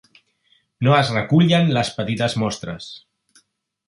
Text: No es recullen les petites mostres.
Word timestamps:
No 0.87 0.95
es 0.99 1.11
recullen 1.17 1.69
les 1.77 1.91
petites 1.97 2.37
mostres. 2.45 2.89